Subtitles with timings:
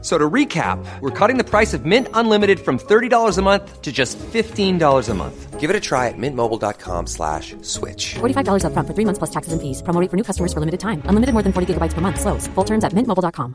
[0.00, 3.90] So to recap, we're cutting the price of Mint Unlimited from $30 a month to
[3.90, 5.58] just $15 a month.
[5.58, 8.14] Give it a try at mintmobile.com slash switch.
[8.20, 9.82] $45 upfront for three months plus taxes and fees.
[9.82, 11.02] Promo rate for new customers for limited time.
[11.10, 12.20] Unlimited more than 40 gigabytes per month.
[12.20, 12.46] Slows.
[12.54, 13.54] Full terms at mintmobile.com.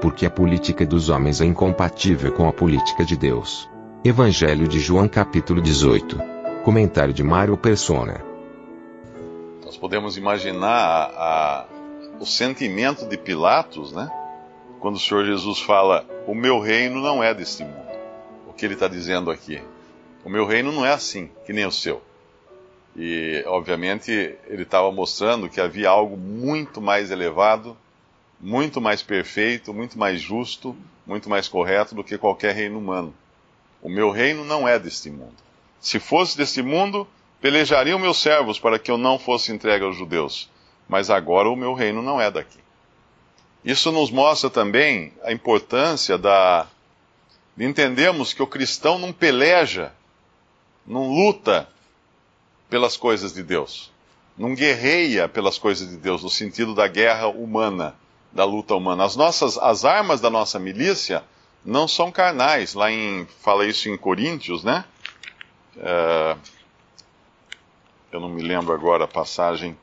[0.00, 3.68] Porque a política dos homens é incompatível com a política de Deus.
[4.02, 6.18] Evangelho de João capítulo 18.
[6.64, 8.22] Comentário de Mário Persona.
[9.64, 11.66] Nós podemos imaginar a- a-
[12.20, 14.08] o sentimento de Pilatos, né?
[14.78, 17.90] Quando o Senhor Jesus fala: O meu reino não é deste mundo.
[18.46, 19.60] O que ele está dizendo aqui?
[20.22, 22.02] O meu reino não é assim, que nem o seu.
[22.94, 24.10] E, obviamente,
[24.46, 27.74] ele estava mostrando que havia algo muito mais elevado,
[28.38, 33.14] muito mais perfeito, muito mais justo, muito mais correto do que qualquer reino humano.
[33.80, 35.36] O meu reino não é deste mundo.
[35.80, 37.08] Se fosse deste mundo,
[37.40, 40.50] pelejariam meus servos para que eu não fosse entregue aos judeus.
[40.90, 42.58] Mas agora o meu reino não é daqui.
[43.64, 46.66] Isso nos mostra também a importância da,
[47.56, 49.92] de entendermos que o cristão não peleja,
[50.84, 51.68] não luta
[52.68, 53.92] pelas coisas de Deus,
[54.36, 57.94] não guerreia pelas coisas de Deus, no sentido da guerra humana,
[58.32, 59.04] da luta humana.
[59.04, 61.22] As nossas, as armas da nossa milícia
[61.64, 62.74] não são carnais.
[62.74, 64.84] Lá em, fala isso em Coríntios, né?
[65.76, 66.36] É,
[68.10, 69.78] eu não me lembro agora a passagem.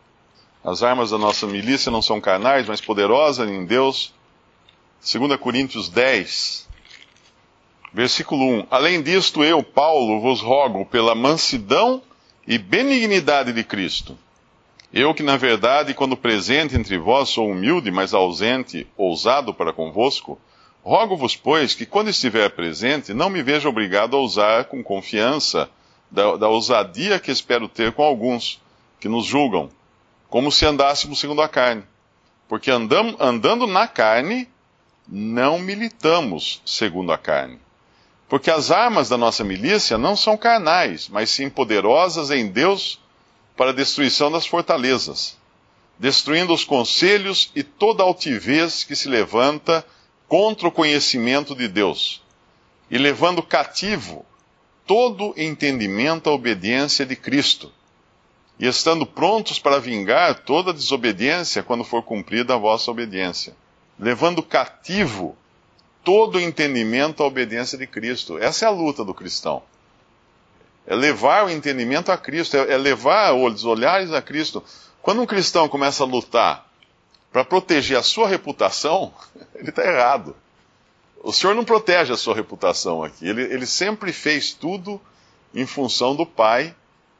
[0.63, 4.13] As armas da nossa milícia não são carnais, mas poderosas em Deus.
[4.99, 6.67] 2 Coríntios 10,
[7.93, 8.67] versículo 1.
[8.69, 12.01] Além disto, eu, Paulo, vos rogo pela mansidão
[12.47, 14.17] e benignidade de Cristo.
[14.91, 20.39] Eu que, na verdade, quando presente entre vós, sou humilde, mas ausente, ousado para convosco,
[20.83, 25.69] rogo-vos, pois, que quando estiver presente, não me veja obrigado a usar com confiança
[26.09, 28.61] da, da ousadia que espero ter com alguns
[28.99, 29.69] que nos julgam,
[30.29, 31.83] como se andássemos segundo a carne.
[32.47, 34.47] Porque andam, andando na carne,
[35.07, 37.59] não militamos segundo a carne.
[38.27, 42.99] Porque as armas da nossa milícia não são carnais, mas sim poderosas em Deus
[43.55, 45.37] para a destruição das fortalezas,
[45.97, 49.85] destruindo os conselhos e toda altivez que se levanta
[50.27, 52.21] contra o conhecimento de Deus,
[52.91, 54.25] e levando cativo
[54.85, 57.73] todo entendimento à obediência de Cristo,
[58.59, 63.55] e estando prontos para vingar toda desobediência quando for cumprida a vossa obediência,
[63.99, 65.37] levando cativo
[66.03, 68.37] todo entendimento à obediência de Cristo.
[68.37, 69.61] Essa é a luta do cristão.
[70.87, 74.63] É levar o entendimento a Cristo, é, é levar os olhares a Cristo.
[75.01, 76.65] Quando um cristão começa a lutar
[77.31, 79.13] para proteger a sua reputação,
[79.55, 80.35] ele está errado.
[81.21, 83.27] O Senhor não protege a sua reputação aqui.
[83.27, 85.01] Ele, ele sempre fez tudo
[85.53, 86.73] em função do Pai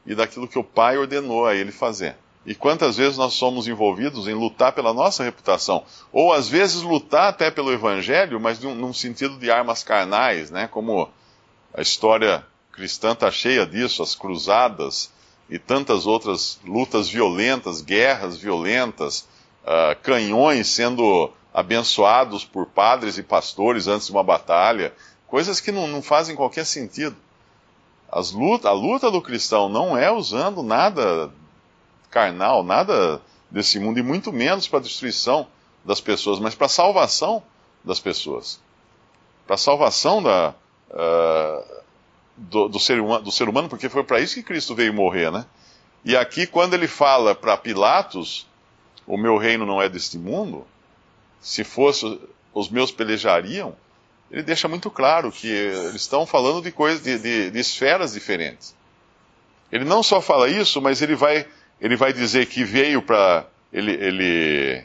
[0.08, 2.16] e daquilo que o Pai ordenou a ele fazer.
[2.46, 5.84] E quantas vezes nós somos envolvidos em lutar pela nossa reputação?
[6.10, 10.66] Ou às vezes lutar até pelo Evangelho, mas num, num sentido de armas carnais, né?
[10.66, 11.10] Como
[11.74, 12.42] a história
[12.72, 15.12] cristã está cheia disso, as cruzadas
[15.50, 19.28] e tantas outras lutas violentas, guerras violentas,
[19.62, 24.94] uh, canhões sendo abençoados por padres e pastores antes de uma batalha,
[25.26, 27.16] coisas que não, não fazem qualquer sentido.
[28.10, 31.30] As luta, a luta do cristão não é usando nada
[32.10, 33.20] carnal, nada
[33.50, 35.46] desse mundo, e muito menos para a destruição
[35.84, 37.42] das pessoas, mas para a salvação
[37.84, 38.60] das pessoas.
[39.46, 40.54] Para a salvação da,
[40.90, 41.82] uh,
[42.36, 45.30] do, do, ser humano, do ser humano, porque foi para isso que Cristo veio morrer,
[45.30, 45.46] né?
[46.04, 48.46] E aqui, quando ele fala para Pilatos,
[49.06, 50.66] o meu reino não é deste mundo,
[51.40, 52.20] se fosse,
[52.54, 53.74] os meus pelejariam,
[54.30, 58.74] ele deixa muito claro que eles estão falando de coisas, de, de, de esferas diferentes.
[59.72, 61.46] Ele não só fala isso, mas ele vai,
[61.80, 63.46] ele vai dizer que veio para.
[63.72, 64.84] Ele, ele,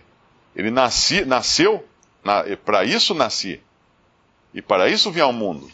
[0.56, 1.85] ele nasci, nasceu,
[2.23, 3.62] na, para isso nasci,
[4.53, 5.72] e para isso vim ao mundo,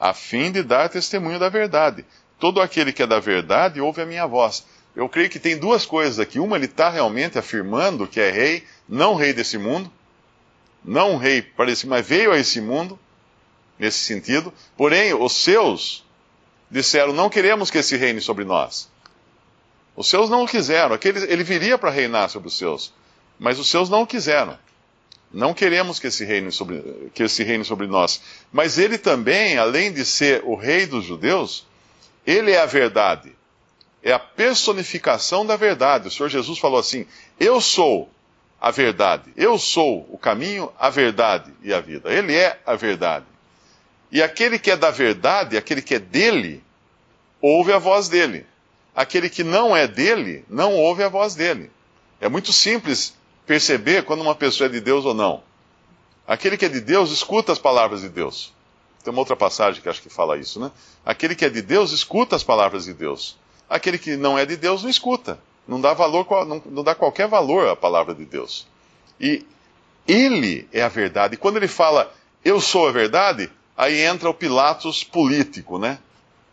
[0.00, 2.04] a fim de dar testemunho da verdade.
[2.38, 4.66] Todo aquele que é da verdade ouve a minha voz.
[4.94, 6.38] Eu creio que tem duas coisas aqui.
[6.38, 9.90] Uma, ele está realmente afirmando que é rei, não rei desse mundo,
[10.86, 12.98] não um rei para esse, mas veio a esse mundo,
[13.76, 14.54] nesse sentido.
[14.76, 16.04] Porém, os seus
[16.70, 18.88] disseram: não queremos que esse reine sobre nós.
[19.96, 20.94] Os seus não o quiseram.
[20.94, 22.92] Aquele, ele viria para reinar sobre os seus,
[23.38, 24.56] mas os seus não o quiseram.
[25.32, 28.22] Não queremos que esse, reine sobre, que esse reine sobre nós.
[28.52, 31.66] Mas ele também, além de ser o rei dos judeus,
[32.24, 33.32] ele é a verdade.
[34.02, 36.06] é a personificação da verdade.
[36.06, 37.06] O Senhor Jesus falou assim:
[37.40, 38.08] Eu sou
[38.60, 42.12] a verdade, eu sou o caminho, a verdade e a vida.
[42.12, 43.26] Ele é a verdade.
[44.10, 46.62] E aquele que é da verdade, aquele que é dele,
[47.40, 48.46] ouve a voz dele.
[48.94, 51.70] Aquele que não é dele, não ouve a voz dele.
[52.20, 53.14] É muito simples
[53.46, 55.42] perceber quando uma pessoa é de Deus ou não.
[56.26, 58.52] Aquele que é de Deus escuta as palavras de Deus.
[59.04, 60.72] Tem uma outra passagem que acho que fala isso, né?
[61.04, 63.36] Aquele que é de Deus escuta as palavras de Deus.
[63.68, 65.38] Aquele que não é de Deus não escuta.
[65.66, 68.66] Não dá, valor, não, dá qualquer valor à palavra de Deus.
[69.20, 69.44] E
[70.06, 71.34] ele é a verdade.
[71.34, 72.12] E quando ele fala,
[72.44, 75.98] eu sou a verdade, aí entra o Pilatos político, né?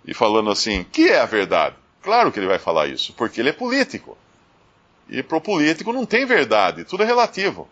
[0.05, 1.75] E falando assim, que é a verdade?
[2.01, 4.17] Claro que ele vai falar isso, porque ele é político.
[5.07, 7.67] E para o político não tem verdade, tudo é relativo.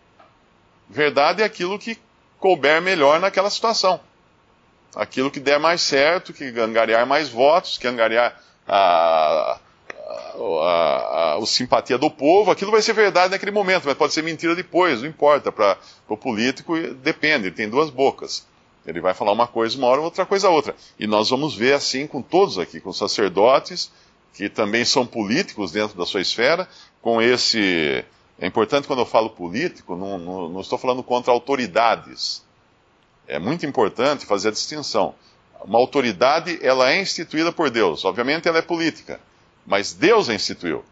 [0.89, 1.97] Verdade é aquilo que
[2.39, 3.99] couber melhor naquela situação.
[4.95, 9.57] Aquilo que der mais certo, que angariar mais votos, que angariar a,
[10.11, 14.23] a, a, a, simpatia do povo, aquilo vai ser verdade naquele momento, mas pode ser
[14.23, 15.51] mentira depois, não importa.
[15.51, 15.77] Para
[16.07, 18.45] o político, depende, ele tem duas bocas.
[18.85, 20.75] Ele vai falar uma coisa uma hora, outra coisa outra.
[20.99, 23.91] E nós vamos ver assim com todos aqui, com sacerdotes,
[24.33, 26.67] que também são políticos dentro da sua esfera,
[27.01, 28.03] com esse.
[28.39, 32.43] É importante quando eu falo político, não, não, não estou falando contra autoridades.
[33.27, 35.13] É muito importante fazer a distinção.
[35.63, 38.03] Uma autoridade, ela é instituída por Deus.
[38.03, 39.19] Obviamente ela é política,
[39.65, 40.83] mas Deus a instituiu.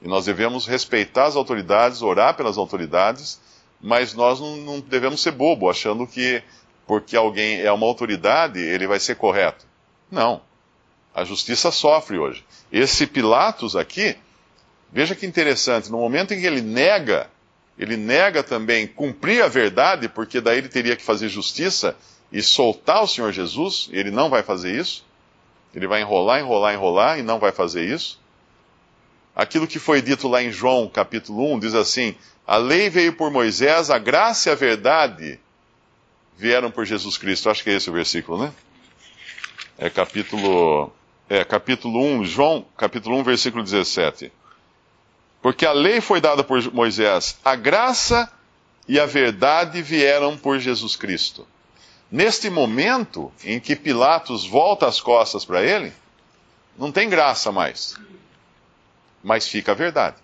[0.00, 3.40] E nós devemos respeitar as autoridades, orar pelas autoridades,
[3.80, 6.42] mas nós não, não devemos ser bobo, achando que
[6.86, 9.64] porque alguém é uma autoridade, ele vai ser correto.
[10.10, 10.42] Não.
[11.14, 12.44] A justiça sofre hoje.
[12.70, 14.16] Esse Pilatos aqui,
[14.92, 17.30] veja que interessante, no momento em que ele nega,
[17.78, 21.96] ele nega também cumprir a verdade, porque daí ele teria que fazer justiça
[22.30, 25.04] e soltar o Senhor Jesus, ele não vai fazer isso.
[25.74, 28.20] Ele vai enrolar, enrolar, enrolar e não vai fazer isso.
[29.34, 32.14] Aquilo que foi dito lá em João capítulo 1 diz assim:
[32.46, 35.40] A lei veio por Moisés, a graça e a verdade
[36.36, 37.48] vieram por Jesus Cristo.
[37.48, 38.52] Acho que é esse o versículo, né?
[39.78, 40.92] É capítulo,
[41.28, 44.30] é, capítulo 1, João, capítulo 1, versículo 17.
[45.40, 48.30] Porque a lei foi dada por Moisés, a graça
[48.86, 51.46] e a verdade vieram por Jesus Cristo.
[52.12, 55.90] Neste momento em que Pilatos volta as costas para ele,
[56.76, 57.96] não tem graça mais,
[59.24, 60.16] mas fica a verdade.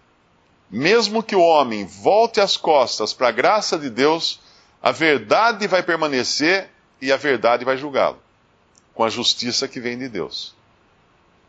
[0.70, 4.38] Mesmo que o homem volte as costas para a graça de Deus,
[4.82, 6.68] a verdade vai permanecer
[7.00, 8.18] e a verdade vai julgá-lo,
[8.92, 10.54] com a justiça que vem de Deus.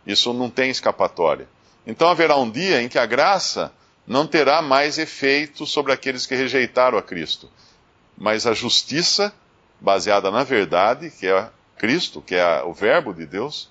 [0.07, 1.49] Isso não tem escapatória.
[1.85, 3.73] Então haverá um dia em que a graça
[4.07, 7.51] não terá mais efeito sobre aqueles que rejeitaram a Cristo,
[8.17, 9.33] mas a justiça,
[9.79, 13.69] baseada na verdade, que é Cristo, que é o Verbo de Deus,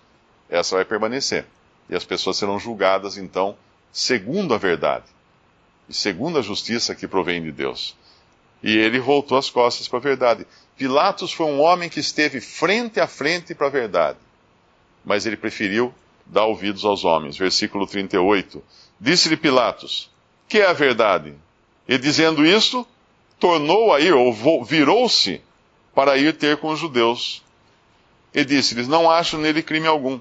[0.49, 1.45] essa vai permanecer.
[1.89, 3.57] E as pessoas serão julgadas, então,
[3.93, 5.05] segundo a verdade
[5.89, 7.97] e segundo a justiça que provém de Deus.
[8.63, 10.47] E ele voltou as costas para a verdade.
[10.77, 14.19] Pilatos foi um homem que esteve frente a frente para a verdade,
[15.05, 15.95] mas ele preferiu
[16.27, 17.37] dar ouvidos aos homens.
[17.37, 18.63] Versículo 38.
[19.01, 20.11] Disse-lhe Pilatos:
[20.49, 21.35] Que é a verdade?
[21.87, 22.87] E dizendo isto,
[23.39, 25.41] tornou a ir, ou virou-se
[25.95, 27.43] para ir ter com os judeus.
[28.35, 30.21] E disse-lhes: Não acho nele crime algum.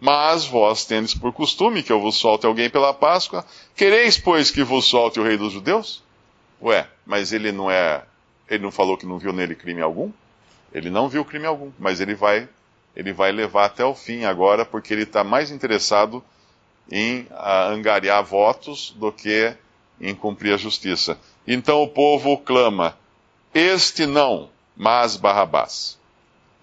[0.00, 3.44] Mas vós tendes por costume que eu vos solte alguém pela Páscoa.
[3.74, 6.02] Quereis, pois, que vos solte o rei dos judeus?
[6.62, 8.04] Ué, mas ele não é.
[8.48, 10.10] Ele não falou que não viu nele crime algum?
[10.72, 12.48] Ele não viu crime algum, mas ele vai,
[12.94, 16.22] ele vai levar até o fim agora, porque ele está mais interessado
[16.90, 19.54] em uh, angariar votos do que
[20.00, 21.18] em cumprir a justiça.
[21.46, 22.96] Então o povo clama:
[23.52, 25.98] Este não, mas Barrabás.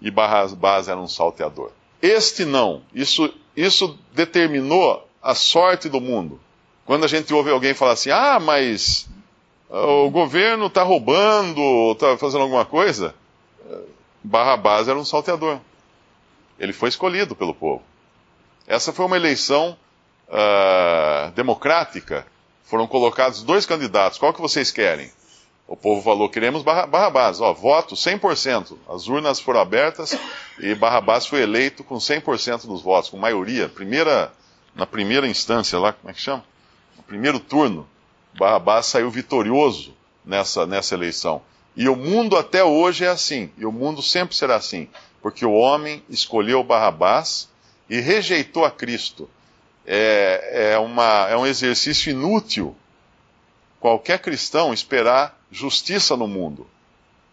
[0.00, 1.70] E Barrabás era um salteador.
[2.00, 6.40] Este não, isso, isso determinou a sorte do mundo.
[6.86, 9.08] Quando a gente ouve alguém falar assim: Ah, mas
[9.68, 13.14] o governo está roubando, está fazendo alguma coisa.
[14.24, 15.60] Barrabás era um salteador.
[16.58, 17.82] Ele foi escolhido pelo povo.
[18.66, 19.76] Essa foi uma eleição
[20.28, 22.26] uh, democrática.
[22.64, 24.18] Foram colocados dois candidatos.
[24.18, 25.10] Qual que vocês querem?
[25.68, 27.40] O povo falou, queremos Barrabás.
[27.40, 28.76] Ó, voto 100%.
[28.88, 30.16] As urnas foram abertas
[30.60, 33.68] e Barrabás foi eleito com 100% dos votos, com maioria.
[33.68, 34.32] Primeira,
[34.74, 36.44] na primeira instância lá, como é que chama?
[36.96, 37.88] No primeiro turno.
[38.38, 39.94] Barrabás saiu vitorioso
[40.24, 41.42] nessa, nessa eleição.
[41.76, 44.88] E o mundo até hoje é assim, e o mundo sempre será assim,
[45.20, 47.48] porque o homem escolheu Barrabás
[47.88, 49.28] e rejeitou a Cristo.
[49.86, 52.74] É, é, uma, é um exercício inútil
[53.86, 56.66] qualquer cristão esperar justiça no mundo.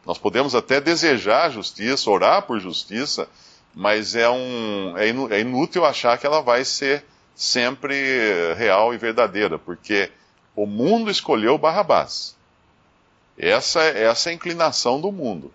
[0.05, 3.27] Nós podemos até desejar justiça, orar por justiça,
[3.73, 9.57] mas é, um, é, é inútil achar que ela vai ser sempre real e verdadeira,
[9.57, 10.11] porque
[10.55, 12.35] o mundo escolheu Barrabás.
[13.35, 15.51] Essa, essa é a inclinação do mundo.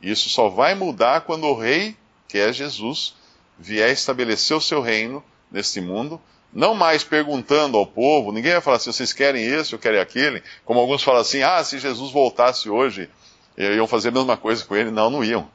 [0.00, 1.94] Isso só vai mudar quando o rei,
[2.26, 3.14] que é Jesus,
[3.58, 6.18] vier estabelecer o seu reino neste mundo,
[6.52, 10.42] não mais perguntando ao povo, ninguém vai falar assim, vocês querem esse ou querem aquele,
[10.64, 13.08] como alguns falam assim, ah, se Jesus voltasse hoje,
[13.56, 14.90] iam fazer a mesma coisa com ele.
[14.90, 15.50] Não, não iam.